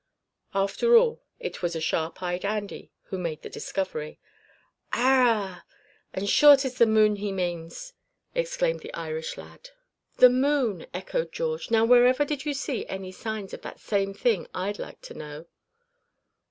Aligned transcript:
After 0.55 0.97
all 0.97 1.21
it 1.39 1.61
was 1.61 1.77
sharp 1.83 2.23
eyed 2.23 2.43
Andy 2.43 2.91
who 3.03 3.19
made 3.19 3.43
the 3.43 3.51
discovery. 3.51 4.17
"Arrah! 4.93 5.61
and 6.11 6.27
sure 6.27 6.57
'tis 6.57 6.79
the 6.79 6.87
moon 6.87 7.17
he 7.17 7.31
manes!" 7.31 7.93
exclaimed 8.33 8.79
the 8.79 8.91
Irish 8.95 9.37
lad. 9.37 9.69
"The 10.17 10.31
moon," 10.31 10.87
echoed 10.91 11.31
George, 11.31 11.69
"now 11.69 11.85
wherever 11.85 12.25
do 12.25 12.33
you 12.43 12.55
see 12.55 12.83
any 12.87 13.11
signs 13.11 13.53
of 13.53 13.61
that 13.61 13.79
same 13.79 14.15
thing, 14.15 14.47
I'd 14.55 14.79
like 14.79 15.01
to 15.01 15.13
know?" 15.13 15.45